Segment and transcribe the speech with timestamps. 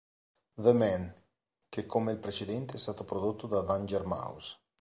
[0.57, 1.13] The Man,
[1.69, 4.57] che come il precedente è stato prodotto da Danger Mouse.